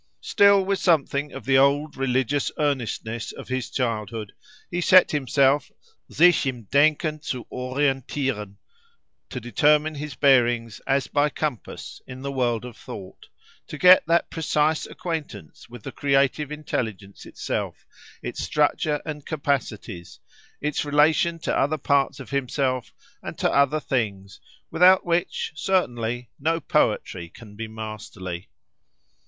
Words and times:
Still 0.23 0.65
with 0.65 0.79
something 0.79 1.31
of 1.31 1.45
the 1.45 1.59
old 1.59 1.95
religious 1.95 2.51
earnestness 2.57 3.31
of 3.31 3.49
his 3.49 3.69
childhood, 3.69 4.33
he 4.71 4.81
set 4.81 5.11
himself—Sich 5.11 6.47
im 6.47 6.63
Denken 6.71 7.21
zu 7.23 7.45
orientiren—to 7.51 9.39
determine 9.39 9.93
his 9.93 10.15
bearings, 10.15 10.81
as 10.87 11.05
by 11.05 11.29
compass, 11.29 12.01
in 12.07 12.23
the 12.23 12.31
world 12.31 12.65
of 12.65 12.75
thought—to 12.77 13.77
get 13.77 14.03
that 14.07 14.31
precise 14.31 14.87
acquaintance 14.87 15.69
with 15.69 15.83
the 15.83 15.91
creative 15.91 16.51
intelligence 16.51 17.27
itself, 17.27 17.85
its 18.23 18.41
structure 18.41 19.03
and 19.05 19.27
capacities, 19.27 20.19
its 20.61 20.83
relation 20.83 21.37
to 21.37 21.55
other 21.55 21.77
parts 21.77 22.19
of 22.19 22.31
himself 22.31 22.91
and 23.21 23.37
to 23.37 23.51
other 23.51 23.79
things, 23.79 24.39
without 24.71 25.05
which, 25.05 25.51
certainly, 25.53 26.31
no 26.39 26.59
poetry 26.59 27.29
can 27.29 27.55
be 27.55 27.67
masterly. 27.67 28.49